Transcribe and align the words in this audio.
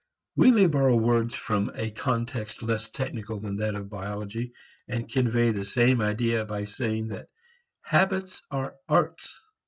We 0.35 0.49
may 0.49 0.65
borrow 0.65 0.95
words 0.95 1.35
from 1.35 1.69
a 1.75 1.91
context 1.91 2.63
less 2.63 2.89
technical 2.89 3.39
than 3.39 3.57
that 3.57 3.75
of 3.75 3.87
biology, 3.91 4.51
and 4.87 5.07
convey 5.07 5.51
the 5.51 5.63
same 5.63 6.01
idea 6.01 6.43
by 6.43 6.63
saying 6.65 7.09
that 7.09 7.29
habits 7.81 8.41
are 8.49 8.77
arts. 8.89 9.39